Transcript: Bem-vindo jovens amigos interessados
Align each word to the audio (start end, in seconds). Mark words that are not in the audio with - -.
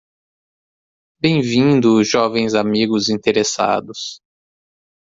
Bem-vindo 1.21 2.03
jovens 2.03 2.55
amigos 2.55 3.07
interessados 3.07 4.19